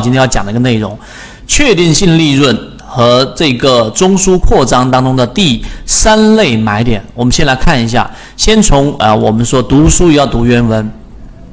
[0.00, 0.98] 今天要讲的一个内容，
[1.46, 2.56] 确定性利润
[2.86, 8.10] 和这个中枢扩张当中的第三类买点，我们先来看一下。
[8.36, 10.90] 先从啊，我们说读书要读原文，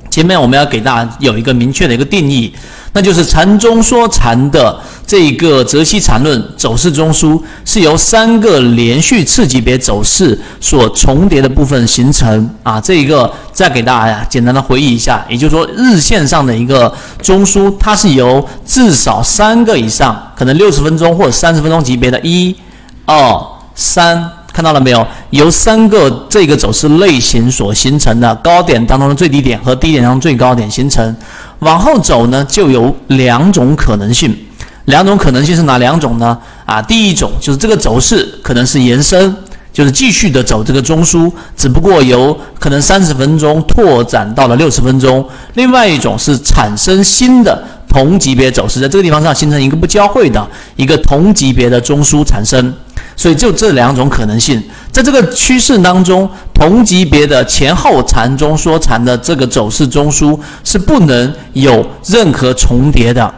[0.10, 2.54] 前面我们要给大家有一个明确的一个定义。
[2.94, 22.55] 那就是禅中说禅的这个泽西禅论走势中枢是由三个连续次级别走势所重叠的部分形成啊，这一个再给大家简单的回忆一下，也就是说日线上的一个中枢，它是由至少三个以上，可能六十分钟或者三十分钟级别的一、
[23.05, 23.16] 二、
[23.74, 25.05] 三，看到了没有？
[25.32, 31.16] 由三个这个走势类型所形成的高点当中的最低点和低点当中最高点形成。
[31.64, 34.36] 往后走呢，就有两种可能性，
[34.86, 36.38] 两种可能性是哪两种呢？
[36.66, 39.36] 啊，第一种就是这个走势可能是延伸，
[39.72, 45.28] 就是继续的走这个中枢，只不过由可能三十分钟拓展到了六十分钟。
[45.56, 52.73] 另外一种是产生新的同级别走势，在这个地方上形成一个不交汇的一个同级别的中枢产生。
[53.16, 54.61] 所以就这两种可能性，
[54.92, 63.33] 在这个趋势当中，同级别的前后缠中说缠的这个走势中枢是不能有任何重叠的。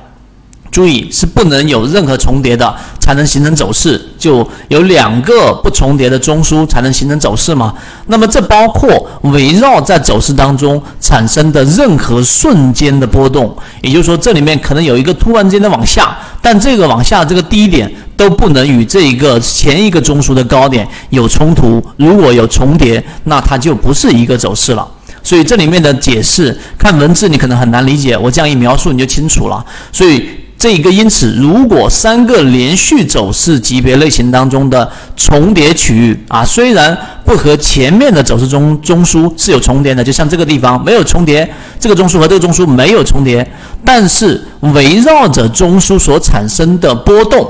[0.72, 4.02] 注意，是不能有任何重叠的，才能形成走势。
[4.18, 7.74] 就有两个不重叠的中枢才能形成走势吗？
[8.08, 21.84] 那么这包括围绕在走势当中产生的任何瞬间的波动，也就是说，这里面可能有一个突然间的往下，但这个往下这个低点都不能与这一个前一个中枢的高点有冲突。
[21.98, 24.88] 如果有重叠，那它就不是一个走势了。
[25.24, 29.66] 所以这里面的解释，看文字你可能很难理解，我这样一描述你就清楚了。
[29.92, 30.30] 所以。
[30.58, 43.46] 这一个，因此，如果三个连续走势级别类型当中的重叠区域啊，虽然不和前面的走势中中枢是有重叠的，就像这个地方没有重叠，这个中枢和这个中枢没有重叠，
[43.84, 47.46] 但是围绕着中枢所产生的波动，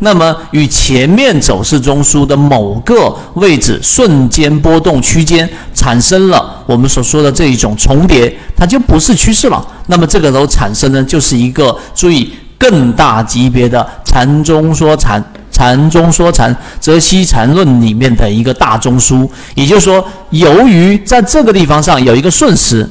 [0.00, 9.66] 那么与前面走势中枢的某个位置瞬间波动区间产生了我们所说的这一种重叠，它就不是趋势了。
[9.86, 12.32] 那么这个时候产生呢，就是一个注意。
[12.58, 22.88] 更大级别的禅中说禅，禅中说禅，则西禅论里面的一个大中枢，也就是说，由于在这个地方上有一个瞬时，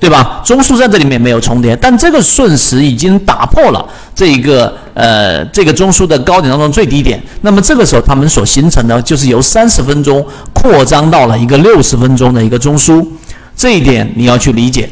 [0.00, 0.40] 对吧？
[0.44, 13.04] 中枢在这里面没有重叠，但这个瞬时已经打破了这一个呃这个中枢的高点当中最低点，那么这个时候它们所形成的就是由三十分钟扩张到了一个六十分钟的一个中枢，
[13.56, 14.88] 这一点你要去理解。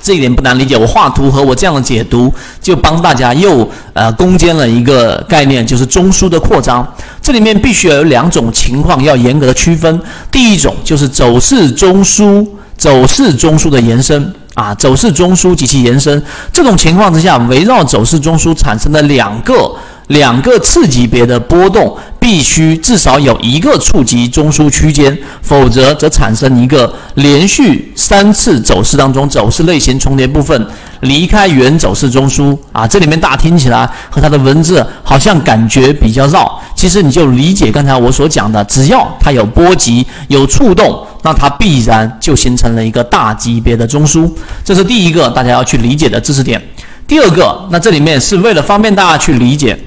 [0.00, 6.86] 这一点不难理解，我画图和我这样的解读，就帮大家又呃攻坚了一个概念，就是中枢的扩张。
[7.20, 10.00] 这里面必须要有两种情况要严格的区分。
[10.30, 12.46] 第一种就是走势中枢，
[12.78, 16.22] 走势中枢的延伸啊，走势中枢及其延伸。
[16.52, 19.70] 这种情况之下，围绕走势中枢产生的两个。
[20.08, 30.66] 两个次级别的波动必须至少有一个触及中枢区间，否则则产生一个连续三次走势当中走势类型重叠部分
[31.00, 32.86] 离开原走势中枢啊。
[32.86, 44.30] 这里面大家听起来和它的文字好像感觉比较绕，其实你就理解刚才我所讲的，只要它有波及有触动，那它必然就形成了一个大级别的中枢。
[44.64, 46.60] 这是第一个大家要去理解的知识点。
[47.06, 49.78] 第二个，那这里面是为了方便大家去理解。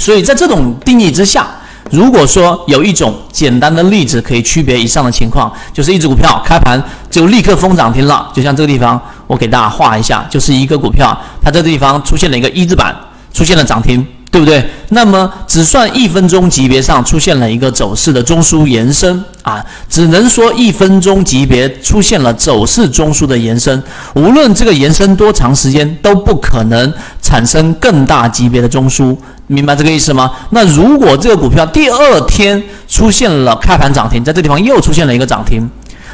[0.00, 1.46] 所以在这种定义之下，
[1.90, 12.96] 如果说有一种简单的例子可以区别以上的情况，就是一只股票开盘就立刻封涨停了，就像这个地方，我给大家画一下，就是一个股票，它这个地方出现了一个一字板，
[13.34, 14.06] 出现了涨停。
[14.30, 14.64] 对不对？
[14.90, 23.82] 那么只算一分钟级别上出现了一个走势的中枢延伸啊，只能说一分钟级别出现了走势中枢的延伸，
[24.14, 29.16] 无论这个延伸多长时间，都不可能产生更大级别的中枢，
[29.48, 30.30] 明白这个意思吗？
[30.50, 35.68] 那如果这个股票第二天出现了开盘涨停，在这地方又出现了一个涨停，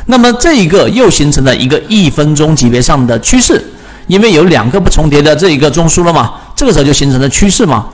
[0.06, 3.62] 那么这一个又形成了一个一分钟级别上的趋势，
[4.06, 7.86] 因为有两个不重叠的这一个中枢了嘛，这个时候就形成了趋势嘛。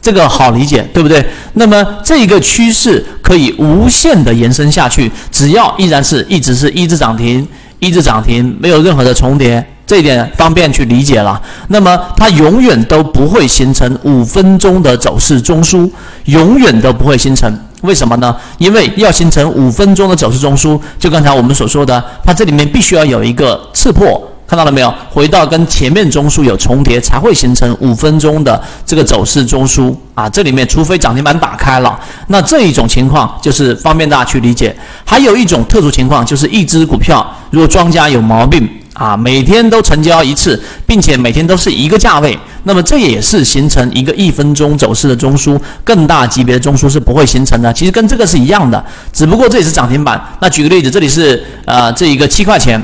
[0.00, 1.24] 这个好理解，对不对？
[1.54, 7.46] 那么这个趋势可以无限的延伸下去，只要依然是一直是一字涨停，
[7.80, 11.40] 一字涨停，没有任何的重叠，这一点方便去理解了。
[11.68, 15.90] 那么它永远都不会形成五分钟的走势中枢，
[16.26, 17.52] 永远都不会形成。
[17.82, 18.34] 为什么呢？
[18.58, 24.22] 因为要形成五分钟的走势中枢，就刚才我们所说的，它这里面必须要有一个刺破。
[24.46, 24.94] 看到了没有？
[25.10, 30.28] 回到跟前面中枢有重叠，才会形成五分钟的这个走势中枢啊。
[30.28, 31.98] 这里面除非涨停板打开了，
[32.28, 34.74] 那这一种情况就是方便大家去理解。
[35.04, 47.72] 还有一种特殊情况，就是一只股票如果庄家有毛病啊，每天都成交一次，并且每天都是一个价位，那么这也是形成一个一分钟走势的中枢，更大级别的中枢是不会形成的。
[47.72, 48.82] 其实跟这个是一样的，
[49.12, 50.18] 只不过这里是涨停板。
[50.40, 52.80] 那举个例子，这里是呃这一个七块钱，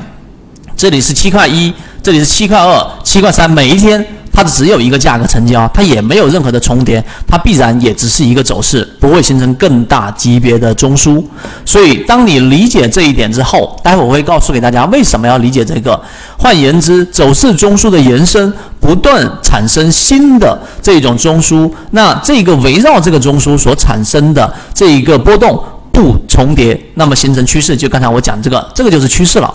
[0.75, 4.05] 这里是七块一，这里是七块二、七块三，每一天。
[4.35, 11.23] 它只有一个价格成交，它也没有任何的重叠，它必然也只是一个走势，不会形成更大级别的中枢。
[11.63, 16.01] 所以，当你理解这一点之后，待会我会告诉给大家为什么要理解这个。
[16.35, 29.53] 换言之，走势中枢的延伸不断产生新的这种中枢，那这个围绕这个中枢所产生的这一个波动不重叠，那么形成趋势，就刚才我讲这个，这个就是趋势了。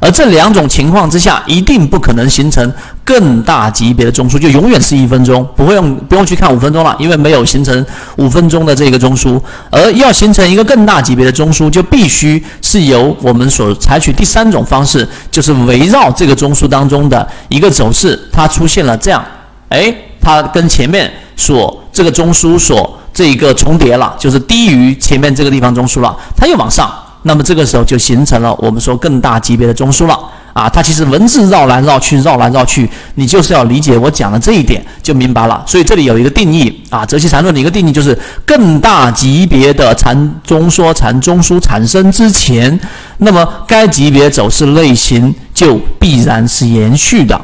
[0.00, 2.72] 而这两种情况之下，一定不可能形成
[3.02, 7.84] 更大级别的中枢，就永远是一分钟，不会用不用去看五分钟了，因为没有形成
[8.16, 9.40] 五分钟的这个中枢。
[9.70, 19.24] 而要形成一个更大级别的中枢，就必须是由我们所采取第三种方式，就是围绕这个中枢当中的一个走势，它出现了这样，
[19.70, 26.92] 哎，它跟前面所这个中枢所这一个重叠了，就是低于前面这个地方中枢了，它又往上。
[27.26, 30.16] 那么这个时候就形成了我们说更大级别的中枢了
[30.52, 30.68] 啊！
[30.68, 35.60] 它其实文字绕来绕去，绕来绕去，你就是要理解我讲的这一点就明白了。
[35.66, 42.78] 所以这里有一个定义啊，泽西禅论的一个定义就是更大级别的禅中说禅中枢产生之前，
[43.18, 47.38] 那么该级别走势类型就必然是延续的。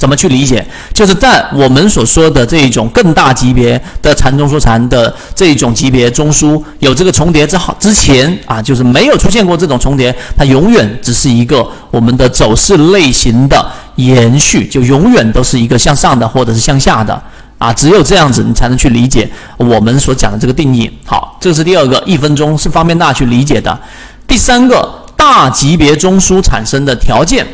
[0.00, 0.66] 怎么去理解？
[0.94, 17.22] 就是在我们所说的这一种更大级别的禅中说禅的这一种级别中枢有这个重叠之好之前啊，就是没有出现过这种重叠，它永远只是一个我们的走势类型的延续，就永远都是一个向上的或者是向下的
[17.58, 17.70] 啊。
[17.70, 20.90] 只有这样子，你才能去理解我们所讲的这个定义。
[21.04, 23.78] 好，这是第二个，一分钟是方便大家去理解的。
[24.26, 27.46] 第三个，大级别中枢产生的条件。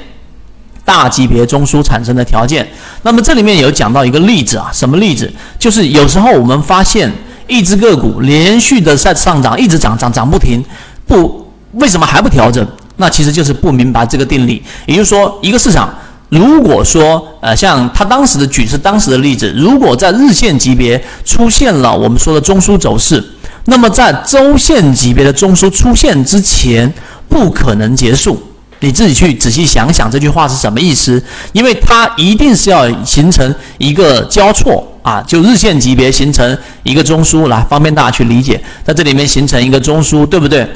[0.86, 2.66] 大级别中枢产生的条件，
[3.02, 5.30] 那么这里面有讲到一个例子啊，什么例子？
[5.58, 7.12] 就是有时候我们发现
[7.48, 10.64] 一只个股连续的在上涨，一直涨涨涨不停，
[11.04, 12.64] 不为什么还不调整？
[12.98, 14.62] 那其实就是不明白这个定理。
[14.86, 15.92] 也就是说，一个市场
[16.28, 23.22] 如果说呃，像他当时的举是当时的例子，如果在日线级别出现了我们说的中枢走势，
[23.64, 26.92] 那么在周线级别的中枢出现之前，
[27.28, 28.40] 不可能结束。
[28.80, 40.68] 你自己去仔细想想这句话是什么意思，因为它一定是要形成一个交错啊，就日线级别形成一个中枢来方便大家去理解，在这里面形成一个中枢，对不对？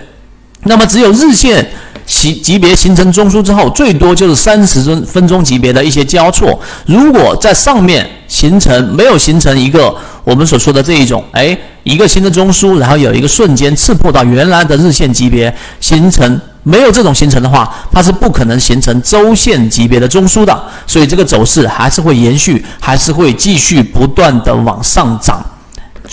[0.65, 1.71] 那么只有日线
[2.07, 6.59] 级级别形成中枢之后，最多就是三十分分钟级别的一些交错。
[6.87, 9.95] 如果在上面形成没有形成一个
[10.25, 16.41] 我们所说的这一种，哎，一个新的中枢，然后有一个瞬间刺破到原来的日线级别形成。
[16.63, 25.45] 没有这种形成的话，它是不可能形成周线级别的中枢的，所以这个走势还是会延续，还是会继续不断的往上涨。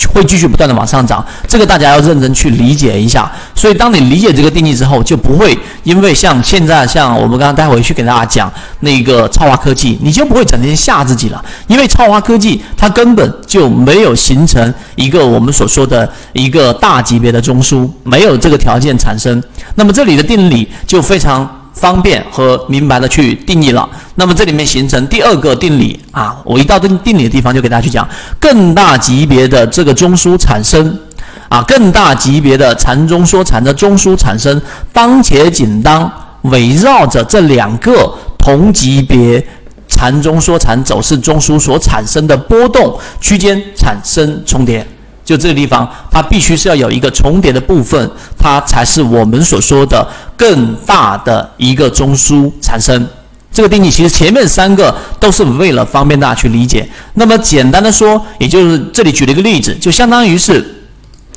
[0.05, 3.31] 会继续不断的往上涨，这个大家要认真去理解一下。
[3.55, 8.51] 所以，当你理解这个定义之后，就不会因为像现在像我们刚刚待会去给大家讲
[8.81, 11.43] 那个超华科技，你就不会整天吓自己了。
[11.67, 19.41] 因为超华科技它根本就没有形成一个我们所说的一个大级别的中枢，没有这个条件产生。
[19.75, 21.56] 那么这里的定理就非常。
[21.79, 28.07] 方便和明白的去定义了，那么这里面形成第二个定理啊，我一到定定理的地方就给大家去讲，
[28.39, 30.99] 更大级别的这个中枢产生
[31.47, 34.59] 啊，更大级别的禅中说禅的中枢产生，
[34.91, 36.11] 当且仅当
[36.41, 39.45] 围绕着这两个同级别
[39.87, 44.85] 禅中说禅走势中枢所产生的波动区间产生重叠。
[45.27, 50.07] 就这个地方，它必须是要有一个重叠的部分，它才是我们所说的
[50.37, 53.05] 更大的一个中枢产生。
[53.51, 56.87] 这个定义其实前面三个都是为了方便大家去理解。
[57.15, 60.65] 那么简单的说，也就是这里举了一个例子，就相当于是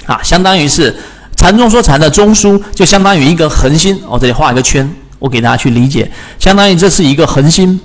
[0.06, 0.94] 啊，相当于是
[1.34, 4.00] 禅中说禅的中枢，就相当于一个恒星。
[4.08, 7.80] 我这里画一个圈，我给大家去理解，相当于这是一个恒星。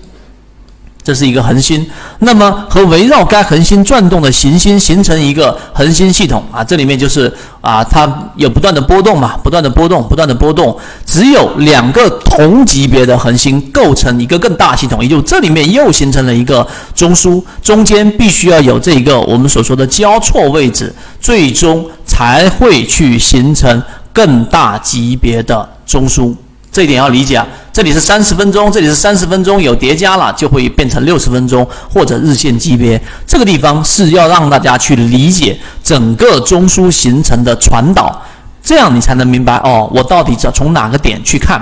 [1.05, 1.85] 这是一个恒星，
[2.19, 7.31] 那么和围绕该恒星转动的行星形成一个恒星系统啊，这里面就是
[7.61, 10.75] 啊，它有不断的波动嘛，不断的波动，不断的波动。
[11.05, 26.33] 只有两个同级别的恒星构成一个更大系统，也就这里面又形成了一个中枢，中间必须要有这一个我们所说的交错位置，最终才会去形成更大级别的中枢。
[26.71, 32.97] 这一点要理解啊，这里是三十分钟，这里是三十分钟，有叠加了就会变成六十分钟或者日线级别。
[33.27, 38.23] 这个地方是要让大家去理解整个中枢形成的传导，
[38.63, 41.61] 这样你才能明白哦，我到底要从哪个点去看。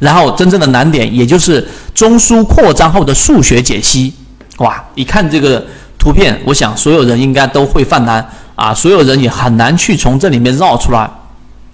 [0.00, 4.12] 然后真正的难点，也就是中枢扩张后的数学解析。
[4.56, 5.64] 哇，一看这个
[5.96, 11.08] 图片，我想所有人应该都会犯难啊，所有人也很难去从这里面绕出来。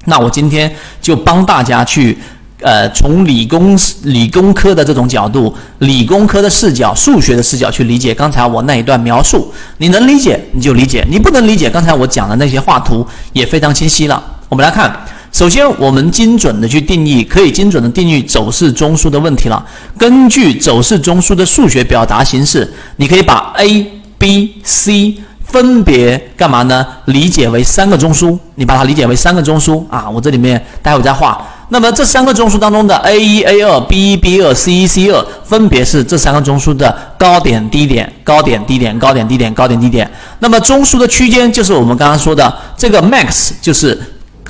[0.05, 0.71] 那我今天
[1.01, 2.19] 就帮大家去。
[2.63, 14.23] 呃，从理工理工科的这种角度，理工科的视角，数学的视角去理解刚才我那一段描述，你能理解你就理解，你不能理解刚才我讲的那些画图也非常清晰了。
[14.49, 14.95] 我们来看，
[15.33, 19.65] 首先我们精准的去定义，可以精准的定义走势中枢的问题了。
[19.97, 23.87] 根据走势中枢的数学表达形式，你可以把 A、
[24.19, 26.87] B、C 分别干嘛呢？
[27.07, 30.11] 理解为三个中枢，你把它理解为三个中枢啊。
[30.11, 31.41] 我这里面待会再画。
[31.73, 40.11] 那么这三个中枢当中的 A 一、A 二、B 一、B 二、C 一、C 二，分别是这三个中枢的高点、低点、高点、低点、高点、低点、高点、低点。
[40.41, 43.97] 那么中枢的区间就是我们刚刚说的这个 max，就是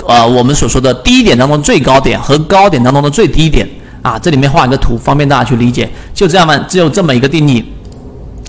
[0.07, 3.69] 呃我们所说的低点当中最高点和高点当中的最低点
[4.01, 4.17] 啊。
[4.17, 5.87] 这里面画一个图，方便大家去理解。
[6.15, 7.63] 就这样嘛，只有这么一个定义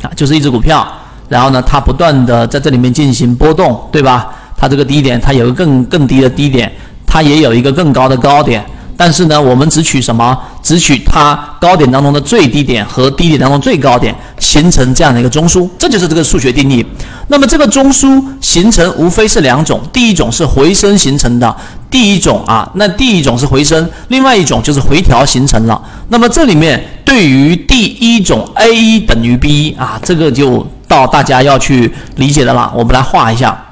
[0.01, 0.91] 啊，就是一只股票，
[1.29, 4.35] 然后呢，它不断的在这里面进行波动，对吧？
[4.57, 6.73] 它这个低点，它有个更更低的低点。
[7.13, 8.65] 它也有一个更高的高点，
[8.97, 10.35] 但是呢，我们只取什么？
[10.63, 16.83] 只取它高点当中的最低点和低点当中最高点，形成这样的一个中枢，这就是这个数学定义。
[17.29, 21.55] 那么这个中枢形成无非是两种，第一种是回升形成的，
[21.91, 25.79] 第一种啊，那第一种是回升，另外一种就是回调形成了。
[26.09, 32.73] 那么这里面对于第一种 A 一等于 B 一啊，这个就到大家要去理解的了。
[32.75, 33.63] 我们来画一下，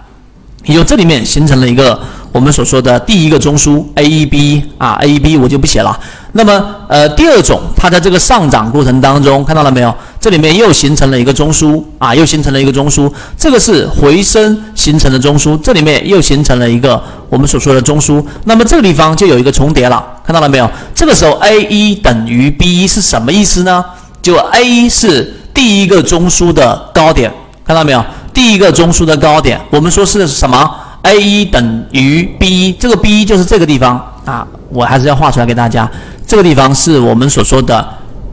[0.66, 1.98] 也就这里面形成了一个。
[2.32, 5.98] 我们所说的第一个中枢 A、E、B 啊，A、E、B 我就不写了。
[6.32, 9.92] 那么，呃，第二种，它在这个上涨过程当中，看到了没有？
[10.20, 13.10] 这里面又形成了一个中枢啊，又形成了一个中枢。
[13.36, 18.24] 这个是回升形成的中枢，这里面又形成了一个我们所说的中枢。
[18.44, 20.70] 那么这个地方就有一个重叠了，看到了没有？
[20.94, 23.84] 这个时候 A 一等于 B 一是什么意思呢？
[24.22, 27.32] 就 A 一是第一个中枢的高点，
[27.64, 28.04] 看到没有？
[28.32, 30.70] 第一个中枢的高点，我们说是什么
[31.02, 35.90] ？A 一等于 B 一，这个 B 一就是这个地方啊，我还是要画出来给大家。
[36.26, 37.88] 这个地方是我们所说的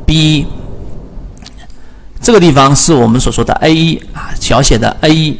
[0.05, 0.45] B 一，
[2.21, 5.39] 这个地方是我们所说的 A 一啊，小写的 A 一，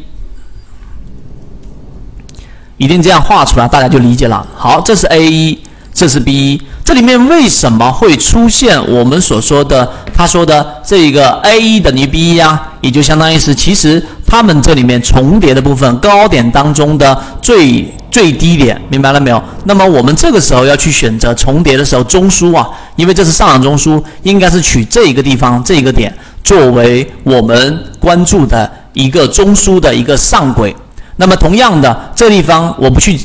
[2.77, 4.47] 一定这样画出来，大家就理解了。
[4.55, 5.59] 好，这是 A 一，
[5.93, 12.69] 这是 B 一，这里面为什么会出现我们所说的他说的这个 A 一等于 B 一呀？
[12.81, 14.03] 也就相当于是其实。
[14.27, 19.41] 它们这里面重叠的部分，高点当中的最最低点，明白了没有？
[19.63, 22.67] 那么我们这个时候要去选择重叠的时候，中枢啊，
[22.97, 30.75] 因为这是上涨中枢，应该是取这一个地方这一个点作为我们关注的一个中枢的一个上轨。
[31.15, 33.17] 那么同样的，这地方我不去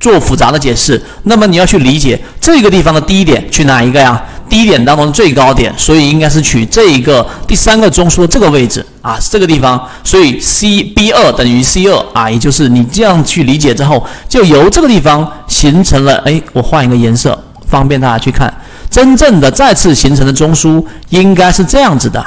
[0.00, 4.20] 做复杂的解释，那么你要去理解这个地方的低点去哪一个呀？
[4.48, 16.16] 低点当中最高点，所以应该是取这一个第三个中枢的这个位置啊，是这个地方，所以 C B 二等于 C 二啊，也就是你这样去理解之后，就由这个地方形成了。
[16.24, 18.52] 哎，我换一个颜色，方便大家去看。
[18.90, 22.24] 真正的再次形成的中枢应该是这样子的，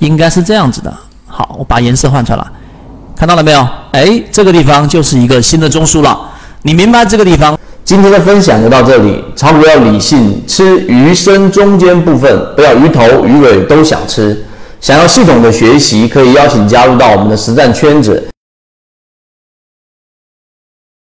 [0.00, 0.92] 应该是这样子的。
[1.26, 2.52] 好，我把颜色换出来了，
[3.16, 3.68] 看到了没有？
[3.92, 6.18] 哎，这个地方就是一个新的中枢了。
[6.62, 7.56] 你明白这个地方？
[7.88, 14.44] 今天的分享就到这里，炒股要理性，吃鱼身中间部分，不要鱼头鱼尾都想吃。
[14.78, 18.22] 想要系统的学习，可以邀请加入到我们的实战圈子。